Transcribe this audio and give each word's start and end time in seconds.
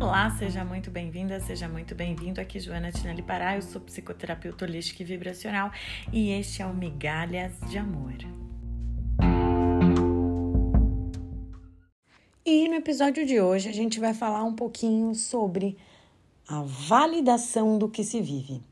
Olá, 0.00 0.30
seja 0.30 0.64
muito 0.64 0.92
bem-vinda, 0.92 1.40
seja 1.40 1.68
muito 1.68 1.92
bem-vindo. 1.92 2.40
Aqui 2.40 2.60
Joana 2.60 2.92
Tinelli 2.92 3.20
Pará, 3.20 3.56
eu 3.56 3.62
sou 3.62 3.80
psicoterapeuta 3.80 4.64
holística 4.64 5.02
e 5.02 5.04
vibracional 5.04 5.72
e 6.12 6.30
este 6.30 6.62
é 6.62 6.66
o 6.66 6.72
Migalhas 6.72 7.52
de 7.68 7.78
Amor. 7.78 8.14
E 12.46 12.68
no 12.68 12.76
episódio 12.76 13.26
de 13.26 13.40
hoje 13.40 13.68
a 13.68 13.72
gente 13.72 13.98
vai 13.98 14.14
falar 14.14 14.44
um 14.44 14.54
pouquinho 14.54 15.12
sobre 15.16 15.76
a 16.46 16.62
validação 16.62 17.76
do 17.76 17.88
que 17.88 18.04
se 18.04 18.22
vive. 18.22 18.62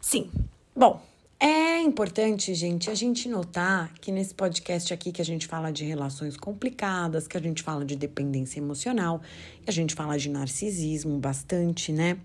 Sim, 0.00 0.30
bom, 0.74 1.02
é 1.46 1.78
importante, 1.82 2.54
gente, 2.54 2.88
a 2.88 2.94
gente 2.94 3.28
notar 3.28 3.92
que 4.00 4.10
nesse 4.10 4.34
podcast 4.34 4.94
aqui 4.94 5.12
que 5.12 5.20
a 5.20 5.24
gente 5.24 5.46
fala 5.46 5.70
de 5.70 5.84
relações 5.84 6.38
complicadas, 6.38 7.28
que 7.28 7.36
a 7.36 7.40
gente 7.40 7.62
fala 7.62 7.84
de 7.84 7.96
dependência 7.96 8.60
emocional, 8.60 9.20
que 9.62 9.68
a 9.68 9.72
gente 9.72 9.94
fala 9.94 10.16
de 10.16 10.30
narcisismo 10.30 11.18
bastante, 11.18 11.92
né? 11.92 12.16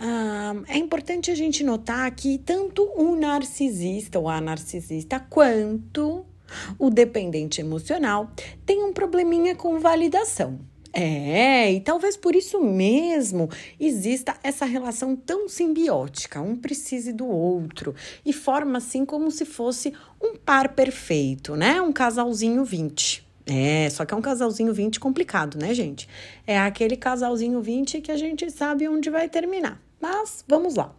Ah, 0.00 0.54
é 0.68 0.78
importante 0.78 1.30
a 1.30 1.34
gente 1.34 1.62
notar 1.62 2.10
que 2.12 2.38
tanto 2.38 2.82
o 2.96 3.14
narcisista 3.14 4.18
ou 4.18 4.26
a 4.26 4.40
narcisista 4.40 5.20
quanto 5.20 6.24
o 6.78 6.88
dependente 6.88 7.60
emocional 7.60 8.30
tem 8.64 8.82
um 8.82 8.90
probleminha 8.90 9.54
com 9.54 9.78
validação. 9.78 10.58
É, 10.98 11.70
e 11.70 11.80
talvez 11.80 12.16
por 12.16 12.34
isso 12.34 12.58
mesmo 12.58 13.50
exista 13.78 14.34
essa 14.42 14.64
relação 14.64 15.14
tão 15.14 15.46
simbiótica, 15.46 16.40
um 16.40 16.56
precise 16.56 17.12
do 17.12 17.26
outro, 17.26 17.94
e 18.24 18.32
forma 18.32 18.78
assim 18.78 19.04
como 19.04 19.30
se 19.30 19.44
fosse 19.44 19.92
um 20.18 20.34
par 20.36 20.70
perfeito, 20.70 21.54
né? 21.54 21.82
Um 21.82 21.92
casalzinho 21.92 22.64
20. 22.64 23.26
É, 23.44 23.90
só 23.90 24.06
que 24.06 24.14
é 24.14 24.16
um 24.16 24.22
casalzinho 24.22 24.72
20 24.72 24.98
complicado, 24.98 25.58
né, 25.58 25.74
gente? 25.74 26.08
É 26.46 26.58
aquele 26.58 26.96
casalzinho 26.96 27.60
20 27.60 28.00
que 28.00 28.10
a 28.10 28.16
gente 28.16 28.50
sabe 28.50 28.88
onde 28.88 29.10
vai 29.10 29.28
terminar. 29.28 29.78
Mas 30.00 30.42
vamos 30.48 30.76
lá. 30.76 30.94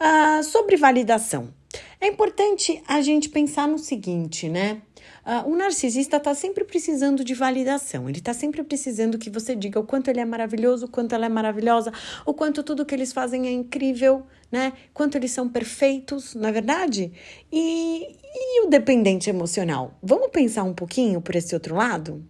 Ah, 0.00 0.42
sobre 0.42 0.76
validação. 0.76 1.54
É 2.00 2.06
importante 2.06 2.82
a 2.86 3.00
gente 3.00 3.28
pensar 3.28 3.66
no 3.66 3.78
seguinte, 3.78 4.48
né? 4.48 4.82
Uh, 5.24 5.50
o 5.50 5.56
narcisista 5.56 6.16
está 6.16 6.34
sempre 6.34 6.64
precisando 6.64 7.22
de 7.22 7.34
validação, 7.34 8.08
ele 8.08 8.18
está 8.18 8.32
sempre 8.32 8.62
precisando 8.62 9.18
que 9.18 9.28
você 9.28 9.54
diga 9.54 9.78
o 9.78 9.84
quanto 9.84 10.08
ele 10.08 10.20
é 10.20 10.24
maravilhoso, 10.24 10.86
o 10.86 10.88
quanto 10.88 11.14
ela 11.14 11.26
é 11.26 11.28
maravilhosa, 11.28 11.92
o 12.24 12.32
quanto 12.32 12.62
tudo 12.62 12.86
que 12.86 12.94
eles 12.94 13.12
fazem 13.12 13.46
é 13.46 13.52
incrível, 13.52 14.26
né? 14.50 14.72
Quanto 14.94 15.16
eles 15.16 15.30
são 15.30 15.48
perfeitos, 15.48 16.34
na 16.34 16.48
é 16.48 16.52
verdade? 16.52 17.12
E, 17.52 18.16
e 18.34 18.66
o 18.66 18.70
dependente 18.70 19.28
emocional? 19.28 19.98
Vamos 20.02 20.28
pensar 20.28 20.62
um 20.62 20.74
pouquinho 20.74 21.20
por 21.20 21.36
esse 21.36 21.54
outro 21.54 21.74
lado? 21.74 22.24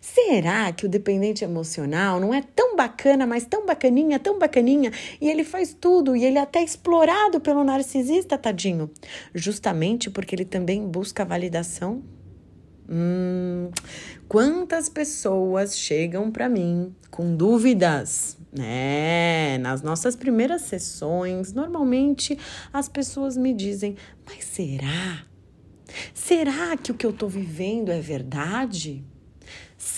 Será 0.00 0.72
que 0.72 0.86
o 0.86 0.88
dependente 0.88 1.44
emocional 1.44 2.18
não 2.18 2.32
é 2.32 2.42
tão 2.42 2.74
bacana, 2.74 3.26
mas 3.26 3.44
tão 3.44 3.66
bacaninha, 3.66 4.18
tão 4.18 4.38
bacaninha, 4.38 4.90
e 5.20 5.28
ele 5.28 5.44
faz 5.44 5.76
tudo 5.78 6.16
e 6.16 6.24
ele 6.24 6.38
é 6.38 6.40
até 6.40 6.62
explorado 6.62 7.40
pelo 7.40 7.62
narcisista, 7.62 8.38
tadinho? 8.38 8.90
Justamente 9.34 10.10
porque 10.10 10.34
ele 10.34 10.44
também 10.44 10.86
busca 10.86 11.24
validação 11.24 12.02
Hum, 12.90 13.70
quantas 14.26 14.88
pessoas 14.88 15.76
chegam 15.76 16.30
para 16.30 16.48
mim 16.48 16.94
com 17.10 17.36
dúvidas? 17.36 18.38
né? 18.50 19.58
nas 19.58 19.82
nossas 19.82 20.16
primeiras 20.16 20.62
sessões, 20.62 21.52
normalmente 21.52 22.38
as 22.72 22.88
pessoas 22.88 23.36
me 23.36 23.52
dizem: 23.52 23.94
Mas 24.26 24.44
será? 24.44 25.24
Será 26.14 26.76
que 26.76 26.90
o 26.90 26.94
que 26.94 27.04
eu 27.04 27.10
estou 27.10 27.28
vivendo 27.28 27.90
é 27.90 28.00
verdade? 28.00 29.04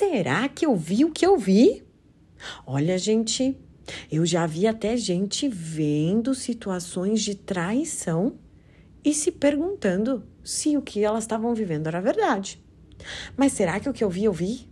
Será 0.01 0.48
que 0.48 0.65
eu 0.65 0.75
vi 0.75 1.05
o 1.05 1.11
que 1.11 1.27
eu 1.27 1.37
vi? 1.37 1.84
Olha, 2.67 2.97
gente, 2.97 3.55
eu 4.11 4.25
já 4.25 4.47
vi 4.47 4.67
até 4.67 4.97
gente 4.97 5.47
vendo 5.47 6.34
situações 6.34 7.20
de 7.20 7.34
traição 7.34 8.38
e 9.05 9.12
se 9.12 9.31
perguntando 9.31 10.27
se 10.43 10.75
o 10.75 10.81
que 10.81 11.05
elas 11.05 11.25
estavam 11.25 11.55
vivendo 11.55 11.87
era 11.87 12.00
verdade. 12.00 12.65
Mas 13.37 13.53
será 13.53 13.78
que 13.78 13.91
o 13.91 13.93
que 13.93 14.03
eu 14.03 14.09
vi, 14.09 14.25
eu 14.25 14.33
vi? 14.33 14.71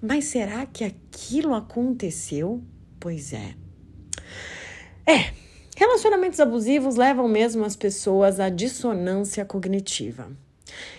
Mas 0.00 0.24
será 0.24 0.64
que 0.64 0.82
aquilo 0.82 1.52
aconteceu? 1.52 2.64
Pois 2.98 3.34
é. 3.34 3.54
É, 5.06 5.30
relacionamentos 5.76 6.40
abusivos 6.40 6.96
levam 6.96 7.28
mesmo 7.28 7.66
as 7.66 7.76
pessoas 7.76 8.40
à 8.40 8.48
dissonância 8.48 9.44
cognitiva. 9.44 10.34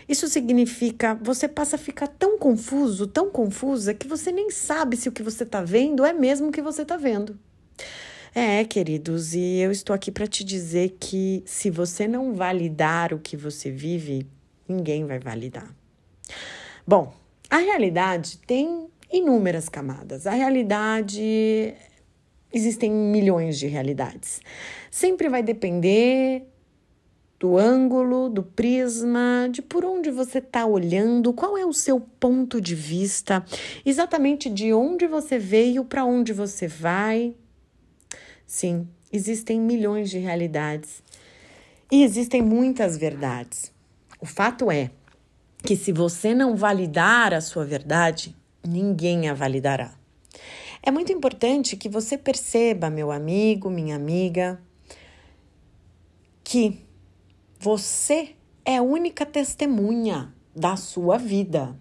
Isso 0.08 0.28
significa 0.28 1.16
você 1.16 1.48
passa 1.48 1.76
a 1.76 1.80
ficar 1.80 2.08
tão 2.08 2.38
confuso, 2.38 3.08
tão 3.08 3.30
confusa, 3.30 3.94
que 3.94 4.08
você 4.08 4.32
nem 4.32 4.52
sabe 4.52 4.98
se 4.98 5.10
o 5.10 5.12
que 5.12 5.24
você 5.24 5.44
está 5.44 5.62
vendo 5.62 6.06
é 6.06 6.14
mesmo 6.14 6.50
o 6.50 6.52
que 6.52 6.62
você 6.62 6.84
está 6.84 6.98
vendo. 6.98 7.38
É, 8.34 8.66
queridos, 8.66 9.34
e 9.34 9.60
eu 9.60 9.72
estou 9.72 9.94
aqui 9.94 10.12
para 10.12 10.28
te 10.28 10.44
dizer 10.44 10.98
que 11.00 11.42
se 11.46 11.70
você 11.70 12.08
não 12.08 12.34
validar 12.34 13.14
o 13.14 13.20
que 13.20 13.38
você 13.38 13.72
vive, 13.72 14.28
ninguém 14.68 15.06
vai 15.06 15.20
validar. 15.20 15.74
Bom, 16.86 17.14
a 17.50 17.58
realidade 17.58 18.38
tem 18.40 18.88
inúmeras 19.12 19.70
camadas. 19.70 20.28
A 20.28 20.32
realidade 20.32 21.74
existem 22.54 22.92
milhões 22.92 23.58
de 23.58 23.68
realidades. 23.68 24.42
Sempre 24.92 25.30
vai 25.30 25.42
depender 25.42 26.46
do 27.40 27.58
ângulo, 27.58 28.30
do 28.30 28.44
prisma, 28.44 29.48
de 29.52 29.62
por 29.62 29.84
onde 29.84 30.10
você 30.10 30.40
está 30.40 30.66
olhando, 30.66 31.34
qual 31.34 31.58
é 31.58 31.66
o 31.66 31.74
seu 31.74 32.00
ponto 32.00 32.62
de 32.62 32.74
vista, 32.74 33.46
exatamente 33.86 34.50
de 34.50 34.74
onde 34.74 35.06
você 35.08 35.38
veio, 35.38 35.84
para 35.84 36.06
onde 36.06 36.32
você 36.32 36.68
vai. 36.68 37.36
Sim, 38.48 38.88
existem 39.12 39.60
milhões 39.60 40.10
de 40.10 40.18
realidades 40.18 41.04
e 41.92 42.04
existem 42.04 42.42
muitas 42.42 42.98
verdades. 42.98 43.72
O 44.22 44.26
fato 44.26 44.72
é 44.72 44.92
que 45.62 45.76
se 45.76 45.92
você 45.92 46.34
não 46.34 46.56
validar 46.56 47.34
a 47.34 47.42
sua 47.42 47.66
verdade, 47.66 48.36
ninguém 48.64 49.28
a 49.28 49.34
validará. 49.34 49.94
É 50.82 50.92
muito 50.92 51.12
importante 51.12 51.76
que 51.76 51.90
você 51.90 52.18
perceba, 52.18 52.90
meu 52.90 53.12
amigo, 53.12 53.70
minha 53.70 53.96
amiga, 53.96 54.62
que 56.44 56.85
você 57.66 58.36
é 58.64 58.78
a 58.78 58.84
única 58.84 59.26
testemunha 59.26 60.32
da 60.56 60.76
sua 60.76 61.18
vida. 61.18 61.76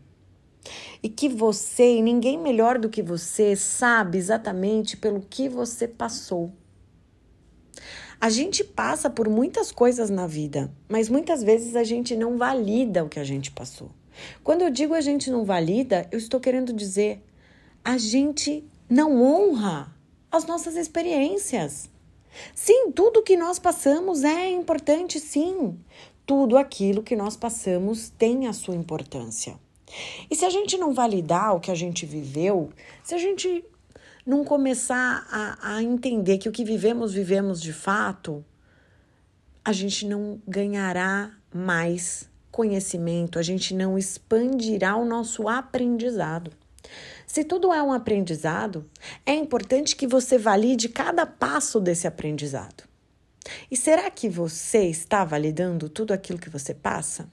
E 1.03 1.11
que 1.11 1.29
você 1.29 1.97
e 1.97 2.01
ninguém 2.01 2.39
melhor 2.39 2.79
do 2.79 2.89
que 2.89 3.03
você 3.03 3.55
sabe 3.55 4.17
exatamente 4.17 4.97
pelo 4.97 5.21
que 5.21 5.47
você 5.47 5.87
passou. 5.87 6.51
A 8.19 8.31
gente 8.31 8.65
passa 8.65 9.11
por 9.11 9.29
muitas 9.29 9.71
coisas 9.71 10.09
na 10.09 10.27
vida, 10.27 10.73
mas 10.89 11.11
muitas 11.11 11.43
vezes 11.43 11.77
a 11.77 11.85
gente 11.85 12.17
não 12.17 12.39
valida 12.39 13.05
o 13.05 13.09
que 13.11 13.21
a 13.21 13.25
gente 13.25 13.51
passou. 13.51 13.91
Quando 14.43 14.63
eu 14.63 14.71
digo 14.71 14.95
a 14.95 15.03
gente 15.03 15.31
não 15.31 15.45
valida, 15.45 16.09
eu 16.11 16.17
estou 16.17 16.41
querendo 16.41 16.73
dizer 16.73 17.23
a 17.85 17.99
gente 17.99 18.67
não 18.89 19.23
honra 19.23 19.95
as 20.33 20.47
nossas 20.47 20.77
experiências. 20.77 21.91
Sim, 22.55 22.91
tudo 22.93 23.23
que 23.23 23.37
nós 23.37 23.59
passamos 23.59 24.25
é 24.25 24.51
importante, 24.51 25.21
sim. 25.21 25.79
Tudo 26.27 26.57
aquilo 26.57 27.03
que 27.03 27.17
nós 27.17 27.37
passamos 27.37 28.09
tem 28.11 28.47
a 28.47 28.53
sua 28.53 28.75
importância. 28.75 29.59
E 30.31 30.35
se 30.35 30.45
a 30.45 30.51
gente 30.51 30.77
não 30.77 30.93
validar 30.93 31.55
o 31.55 31.61
que 31.61 31.71
a 31.71 31.75
gente 31.75 32.07
viveu, 32.07 32.71
se 33.03 33.15
a 33.15 33.19
gente 33.19 33.65
não 34.27 34.45
começar 34.45 35.27
a, 35.31 35.77
a 35.77 35.83
entender 35.83 36.39
que 36.39 36.49
o 36.49 36.53
que 36.53 36.65
vivemos, 36.65 37.13
vivemos 37.13 37.61
de 37.61 37.73
fato, 37.73 38.45
a 39.65 39.73
gente 39.73 40.07
não 40.07 40.41
ganhará 40.47 41.33
mais 41.53 42.29
conhecimento, 42.51 43.39
a 43.39 43.43
gente 43.43 43.75
não 43.75 43.99
expandirá 43.99 44.97
o 44.97 45.05
nosso 45.05 45.49
aprendizado. 45.49 46.51
Se 47.27 47.45
tudo 47.45 47.73
é 47.73 47.83
um 47.83 47.93
aprendizado, 47.93 48.89
é 49.25 49.35
importante 49.35 49.97
que 49.97 50.07
você 50.07 50.39
valide 50.39 50.89
cada 50.89 51.27
passo 51.27 51.81
desse 51.81 52.07
aprendizado. 52.07 52.85
E 53.71 53.77
será 53.77 54.11
que 54.11 54.29
você 54.29 54.85
está 54.85 55.25
validando 55.25 55.89
tudo 55.89 56.13
aquilo 56.13 56.39
que 56.39 56.51
você 56.51 56.75
passa? 56.75 57.29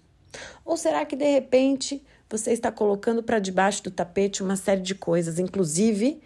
Ou 0.65 0.77
será 0.77 1.05
que 1.05 1.15
de 1.15 1.29
repente 1.29 2.03
você 2.29 2.53
está 2.53 2.71
colocando 2.71 3.21
para 3.21 3.39
debaixo 3.39 3.83
do 3.83 3.91
tapete 3.91 4.41
uma 4.41 4.55
série 4.55 4.81
de 4.81 4.95
coisas, 4.95 5.37
inclusive 5.37 6.21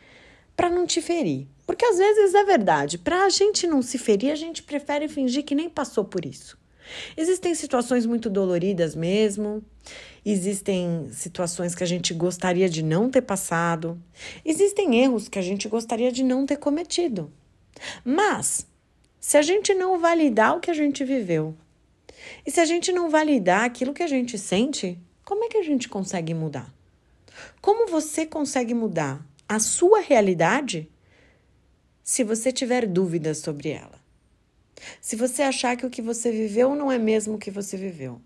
para 0.55 0.69
não 0.69 0.85
te 0.85 1.01
ferir. 1.01 1.47
Porque 1.65 1.83
às 1.83 1.97
vezes 1.97 2.33
é 2.35 2.43
verdade, 2.43 2.97
para 2.97 3.25
a 3.25 3.29
gente 3.29 3.65
não 3.65 3.81
se 3.81 3.97
ferir, 3.97 4.31
a 4.31 4.35
gente 4.35 4.61
prefere 4.61 5.07
fingir 5.07 5.43
que 5.43 5.55
nem 5.55 5.69
passou 5.69 6.05
por 6.05 6.23
isso. 6.23 6.57
Existem 7.17 7.55
situações 7.55 8.05
muito 8.05 8.29
doloridas 8.29 8.95
mesmo, 8.95 9.63
existem 10.25 11.07
situações 11.11 11.75
que 11.75 11.83
a 11.83 11.87
gente 11.87 12.13
gostaria 12.13 12.69
de 12.69 12.83
não 12.83 13.09
ter 13.09 13.21
passado, 13.21 14.01
existem 14.43 15.01
erros 15.01 15.27
que 15.27 15.39
a 15.39 15.41
gente 15.41 15.67
gostaria 15.67 16.11
de 16.11 16.23
não 16.23 16.45
ter 16.45 16.57
cometido. 16.57 17.31
Mas, 18.03 18.67
se 19.19 19.37
a 19.37 19.41
gente 19.41 19.73
não 19.73 19.99
validar 19.99 20.55
o 20.55 20.59
que 20.59 20.71
a 20.71 20.73
gente 20.73 21.03
viveu, 21.03 21.55
e 22.45 22.51
se 22.51 22.59
a 22.59 22.65
gente 22.65 22.91
não 22.91 23.09
validar 23.09 23.63
aquilo 23.63 23.93
que 23.93 24.03
a 24.03 24.07
gente 24.07 24.37
sente, 24.37 24.99
como 25.23 25.43
é 25.43 25.47
que 25.49 25.57
a 25.57 25.63
gente 25.63 25.89
consegue 25.89 26.33
mudar? 26.33 26.73
Como 27.61 27.87
você 27.89 28.25
consegue 28.25 28.73
mudar 28.73 29.25
a 29.47 29.59
sua 29.59 29.99
realidade 29.99 30.89
se 32.03 32.23
você 32.23 32.51
tiver 32.51 32.85
dúvidas 32.85 33.39
sobre 33.39 33.69
ela. 33.69 34.04
Se 35.01 35.15
você 35.15 35.41
achar 35.41 35.75
que 35.75 35.85
o 35.85 35.89
que 35.89 36.01
você 36.01 36.31
viveu 36.31 36.75
não 36.75 36.91
é 36.91 36.97
mesmo 36.97 37.35
o 37.35 37.37
que 37.37 37.51
você 37.51 37.77
viveu. 37.77 38.19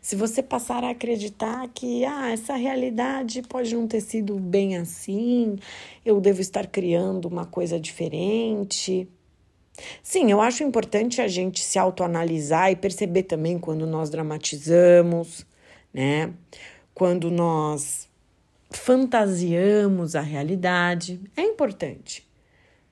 Se 0.00 0.14
você 0.14 0.42
passar 0.42 0.84
a 0.84 0.90
acreditar 0.90 1.66
que 1.68 2.04
ah, 2.04 2.30
essa 2.30 2.54
realidade 2.54 3.42
pode 3.42 3.74
não 3.74 3.86
ter 3.86 4.00
sido 4.00 4.38
bem 4.38 4.76
assim, 4.76 5.56
eu 6.04 6.20
devo 6.20 6.40
estar 6.40 6.66
criando 6.66 7.26
uma 7.26 7.46
coisa 7.46 7.80
diferente. 7.80 9.08
Sim, 10.02 10.30
eu 10.30 10.40
acho 10.40 10.62
importante 10.62 11.20
a 11.20 11.28
gente 11.28 11.62
se 11.62 11.78
autoanalisar 11.78 12.70
e 12.70 12.76
perceber 12.76 13.24
também 13.24 13.58
quando 13.58 13.86
nós 13.86 14.10
dramatizamos, 14.10 15.46
né? 15.92 16.32
Quando 16.94 17.30
nós 17.30 18.08
fantasiamos 18.70 20.14
a 20.14 20.20
realidade. 20.20 21.20
É 21.36 21.42
importante. 21.42 22.26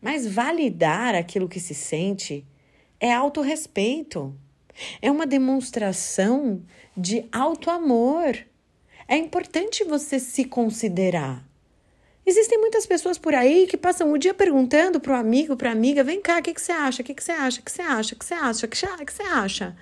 Mas 0.01 0.27
validar 0.27 1.15
aquilo 1.15 1.49
que 1.49 1.59
se 1.59 1.75
sente 1.75 2.45
é 3.01 3.13
autorrespeito. 3.13 4.35
É 5.01 5.11
uma 5.11 5.27
demonstração 5.27 6.63
de 6.97 7.27
auto-amor. 7.33 8.37
É 9.09 9.17
importante 9.17 9.85
você 9.85 10.19
se 10.19 10.45
considerar. 10.45 11.45
Existem 12.27 12.59
muitas 12.59 12.85
pessoas 12.85 13.17
por 13.17 13.35
aí 13.35 13.69
que 13.69 13.77
passam 13.77 14.13
o 14.13 14.19
dia 14.19 14.35
perguntando 14.35 14.99
para 14.99 15.13
o 15.13 15.17
amigo, 15.17 15.57
para 15.57 15.71
a 15.71 15.73
amiga: 15.73 16.03
vem 16.03 16.21
cá, 16.21 16.39
o 16.39 16.43
que, 16.43 16.53
que 16.53 16.61
você 16.61 16.73
acha? 16.73 17.01
O 17.01 17.05
que, 17.05 17.15
que 17.15 17.23
você 17.23 17.33
acha? 17.33 17.61
O 17.61 17.65
que 17.65 17.71
você 17.71 17.83
acha? 17.83 18.15
O 18.15 18.19
que 18.19 18.25
você 18.25 18.35
acha? 18.35 18.67
O 18.67 19.07
que 19.07 19.13
você 19.13 19.23
acha? 19.23 19.77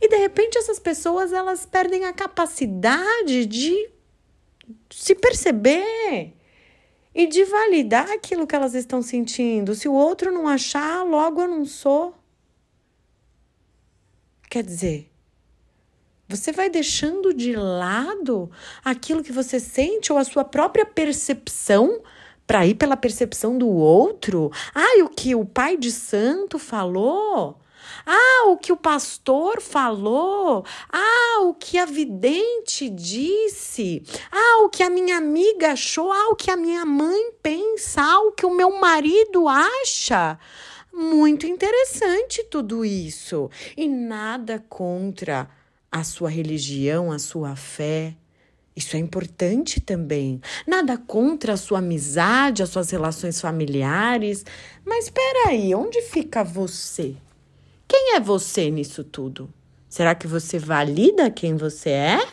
E 0.00 0.08
de 0.08 0.16
repente 0.16 0.58
essas 0.58 0.78
pessoas 0.78 1.32
elas 1.32 1.64
perdem 1.64 2.04
a 2.04 2.12
capacidade 2.12 3.46
de 3.46 3.88
se 4.90 5.14
perceber 5.14 6.34
e 7.14 7.26
de 7.26 7.44
validar 7.44 8.10
aquilo 8.10 8.46
que 8.46 8.54
elas 8.54 8.74
estão 8.74 9.00
sentindo. 9.00 9.74
Se 9.74 9.88
o 9.88 9.92
outro 9.92 10.32
não 10.32 10.48
achar, 10.48 11.04
logo 11.04 11.40
eu 11.40 11.48
não 11.48 11.64
sou. 11.64 12.14
Quer 14.48 14.62
dizer, 14.62 15.10
você 16.28 16.52
vai 16.52 16.68
deixando 16.68 17.32
de 17.32 17.54
lado 17.54 18.50
aquilo 18.84 19.22
que 19.22 19.32
você 19.32 19.60
sente 19.60 20.12
ou 20.12 20.18
a 20.18 20.24
sua 20.24 20.44
própria 20.44 20.84
percepção 20.84 22.02
para 22.46 22.66
ir 22.66 22.74
pela 22.74 22.96
percepção 22.96 23.56
do 23.56 23.68
outro? 23.68 24.50
Ah, 24.74 25.04
o 25.04 25.08
que 25.08 25.34
o 25.34 25.44
pai 25.44 25.76
de 25.76 25.90
santo 25.90 26.58
falou? 26.58 27.58
Ah, 28.04 28.48
o 28.48 28.56
que 28.56 28.72
o 28.72 28.76
pastor 28.76 29.60
falou. 29.60 30.64
Ah, 30.92 31.40
o 31.42 31.54
que 31.54 31.78
a 31.78 31.84
vidente 31.84 32.88
disse. 32.88 34.02
Ah, 34.30 34.62
o 34.64 34.68
que 34.68 34.82
a 34.82 34.90
minha 34.90 35.16
amiga 35.16 35.72
achou. 35.72 36.12
Ah, 36.12 36.28
o 36.30 36.36
que 36.36 36.50
a 36.50 36.56
minha 36.56 36.84
mãe 36.84 37.32
pensa. 37.42 38.02
Ah, 38.02 38.20
o 38.20 38.32
que 38.32 38.46
o 38.46 38.54
meu 38.54 38.80
marido 38.80 39.48
acha. 39.48 40.38
Muito 40.96 41.46
interessante 41.46 42.42
tudo 42.44 42.82
isso. 42.82 43.50
E 43.76 43.86
nada 43.86 44.64
contra 44.66 45.46
a 45.92 46.02
sua 46.02 46.30
religião, 46.30 47.12
a 47.12 47.18
sua 47.18 47.54
fé. 47.54 48.16
Isso 48.74 48.96
é 48.96 48.98
importante 48.98 49.78
também. 49.78 50.40
Nada 50.66 50.96
contra 50.96 51.52
a 51.52 51.56
sua 51.58 51.80
amizade, 51.80 52.62
as 52.62 52.70
suas 52.70 52.88
relações 52.90 53.38
familiares. 53.38 54.42
Mas 54.86 55.04
espera 55.04 55.50
aí, 55.50 55.74
onde 55.74 56.00
fica 56.00 56.42
você? 56.42 57.14
Quem 57.86 58.14
é 58.14 58.20
você 58.20 58.70
nisso 58.70 59.04
tudo? 59.04 59.52
Será 59.90 60.14
que 60.14 60.26
você 60.26 60.58
valida 60.58 61.30
quem 61.30 61.56
você 61.56 61.90
é? 61.90 62.26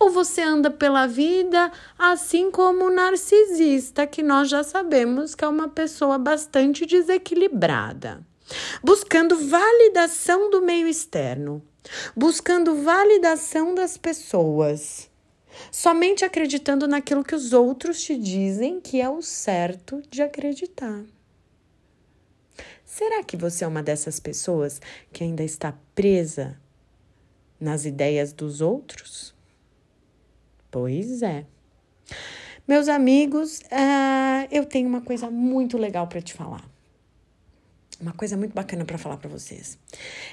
Ou 0.00 0.08
você 0.08 0.40
anda 0.40 0.70
pela 0.70 1.06
vida 1.06 1.70
assim 1.98 2.50
como 2.50 2.86
o 2.86 2.90
narcisista, 2.90 4.06
que 4.06 4.22
nós 4.22 4.48
já 4.48 4.64
sabemos 4.64 5.34
que 5.34 5.44
é 5.44 5.48
uma 5.48 5.68
pessoa 5.68 6.16
bastante 6.16 6.86
desequilibrada, 6.86 8.26
buscando 8.82 9.36
validação 9.36 10.48
do 10.48 10.62
meio 10.62 10.88
externo, 10.88 11.62
buscando 12.16 12.82
validação 12.82 13.74
das 13.74 13.98
pessoas, 13.98 15.10
somente 15.70 16.24
acreditando 16.24 16.88
naquilo 16.88 17.22
que 17.22 17.34
os 17.34 17.52
outros 17.52 18.00
te 18.00 18.16
dizem 18.16 18.80
que 18.80 19.02
é 19.02 19.08
o 19.08 19.20
certo 19.20 20.02
de 20.08 20.22
acreditar. 20.22 21.04
Será 22.86 23.22
que 23.22 23.36
você 23.36 23.64
é 23.64 23.68
uma 23.68 23.82
dessas 23.82 24.18
pessoas 24.18 24.80
que 25.12 25.22
ainda 25.22 25.44
está 25.44 25.74
presa 25.94 26.58
nas 27.60 27.84
ideias 27.84 28.32
dos 28.32 28.62
outros? 28.62 29.38
Pois 30.70 31.22
é. 31.22 31.44
Meus 32.66 32.88
amigos, 32.88 33.58
uh, 33.58 34.46
eu 34.50 34.64
tenho 34.64 34.88
uma 34.88 35.00
coisa 35.00 35.30
muito 35.30 35.76
legal 35.76 36.06
para 36.06 36.20
te 36.20 36.32
falar. 36.32 36.64
Uma 38.00 38.12
coisa 38.12 38.36
muito 38.36 38.54
bacana 38.54 38.84
para 38.84 38.96
falar 38.96 39.16
para 39.16 39.28
vocês. 39.28 39.76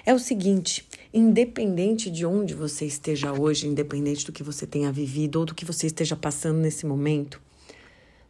É 0.06 0.14
o 0.14 0.20
seguinte: 0.20 0.88
independente 1.14 2.10
de 2.10 2.26
onde 2.26 2.54
você 2.54 2.86
esteja 2.86 3.34
hoje, 3.34 3.68
independente 3.68 4.26
do 4.26 4.32
que 4.32 4.44
você 4.44 4.68
tenha 4.68 4.92
vivido 4.92 5.40
ou 5.40 5.46
do 5.46 5.56
que 5.56 5.66
você 5.66 5.88
esteja 5.88 6.16
passando 6.16 6.60
nesse 6.60 6.86
momento, 6.86 7.42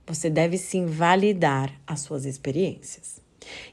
você 0.08 0.30
deve 0.30 0.58
sim 0.58 0.86
validar 0.86 1.72
as 1.86 2.00
suas 2.00 2.26
experiências. 2.26 3.22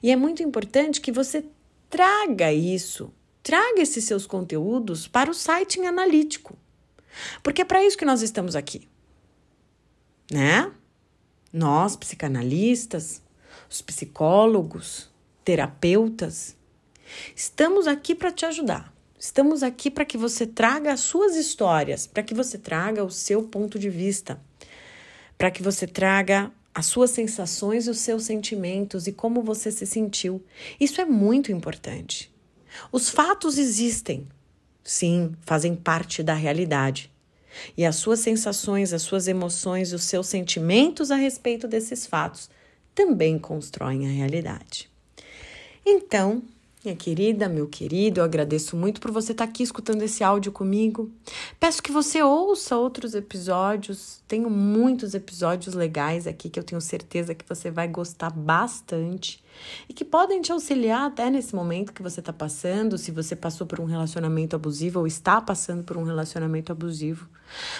E 0.02 0.10
é 0.10 0.16
muito 0.16 0.42
importante 0.42 1.00
que 1.00 1.12
você 1.12 1.44
traga 1.88 2.52
isso, 2.52 3.12
traga 3.42 3.80
esses 3.80 4.04
seus 4.04 4.26
conteúdos 4.26 5.06
para 5.06 5.30
o 5.30 5.34
site 5.34 5.80
analítico. 5.80 6.58
Porque 7.42 7.62
é 7.62 7.64
para 7.64 7.84
isso 7.84 7.98
que 7.98 8.04
nós 8.04 8.22
estamos 8.22 8.56
aqui. 8.56 8.88
Né? 10.30 10.70
Nós, 11.52 11.96
psicanalistas, 11.96 13.22
os 13.70 13.80
psicólogos, 13.82 15.10
terapeutas, 15.44 16.56
estamos 17.36 17.86
aqui 17.86 18.14
para 18.14 18.32
te 18.32 18.46
ajudar. 18.46 18.92
Estamos 19.18 19.62
aqui 19.62 19.90
para 19.90 20.04
que 20.04 20.18
você 20.18 20.46
traga 20.46 20.92
as 20.92 21.00
suas 21.00 21.34
histórias, 21.34 22.06
para 22.06 22.22
que 22.22 22.34
você 22.34 22.58
traga 22.58 23.02
o 23.02 23.10
seu 23.10 23.42
ponto 23.42 23.78
de 23.78 23.88
vista, 23.88 24.38
para 25.38 25.50
que 25.50 25.62
você 25.62 25.86
traga 25.86 26.52
as 26.74 26.86
suas 26.86 27.10
sensações 27.10 27.86
e 27.86 27.90
os 27.90 27.98
seus 27.98 28.24
sentimentos 28.24 29.06
e 29.06 29.12
como 29.12 29.42
você 29.42 29.70
se 29.70 29.86
sentiu. 29.86 30.44
Isso 30.78 31.00
é 31.00 31.04
muito 31.04 31.52
importante. 31.52 32.34
Os 32.90 33.08
fatos 33.08 33.56
existem, 33.56 34.26
Sim, 34.84 35.34
fazem 35.40 35.74
parte 35.74 36.22
da 36.22 36.34
realidade. 36.34 37.10
E 37.76 37.84
as 37.84 37.96
suas 37.96 38.20
sensações, 38.20 38.92
as 38.92 39.02
suas 39.02 39.26
emoções, 39.26 39.92
os 39.92 40.04
seus 40.04 40.26
sentimentos 40.26 41.10
a 41.10 41.16
respeito 41.16 41.66
desses 41.66 42.06
fatos 42.06 42.50
também 42.94 43.38
constroem 43.38 44.06
a 44.06 44.10
realidade. 44.10 44.90
Então, 45.86 46.42
minha 46.84 46.94
querida, 46.94 47.48
meu 47.48 47.66
querido, 47.66 48.20
eu 48.20 48.24
agradeço 48.24 48.76
muito 48.76 49.00
por 49.00 49.10
você 49.10 49.32
estar 49.32 49.44
aqui 49.44 49.62
escutando 49.62 50.02
esse 50.02 50.22
áudio 50.22 50.52
comigo. 50.52 51.10
Peço 51.58 51.82
que 51.82 51.90
você 51.90 52.22
ouça 52.22 52.76
outros 52.76 53.14
episódios. 53.14 54.22
Tenho 54.28 54.50
muitos 54.50 55.14
episódios 55.14 55.74
legais 55.74 56.26
aqui 56.26 56.50
que 56.50 56.58
eu 56.60 56.62
tenho 56.62 56.80
certeza 56.82 57.34
que 57.34 57.44
você 57.48 57.70
vai 57.70 57.88
gostar 57.88 58.28
bastante 58.30 59.42
e 59.88 59.94
que 59.94 60.04
podem 60.04 60.42
te 60.42 60.52
auxiliar 60.52 61.06
até 61.06 61.30
nesse 61.30 61.54
momento 61.54 61.92
que 61.92 62.02
você 62.02 62.20
está 62.20 62.34
passando, 62.34 62.98
se 62.98 63.10
você 63.10 63.34
passou 63.34 63.66
por 63.66 63.80
um 63.80 63.86
relacionamento 63.86 64.54
abusivo 64.54 65.00
ou 65.00 65.06
está 65.06 65.40
passando 65.40 65.84
por 65.84 65.96
um 65.96 66.04
relacionamento 66.04 66.70
abusivo. 66.70 67.26